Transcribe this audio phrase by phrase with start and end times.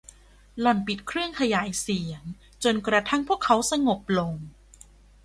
[0.59, 2.23] หล่อนปิดเครื่องขยายเสียง
[2.63, 4.35] จนกระทั่งพวกเขาสงบลง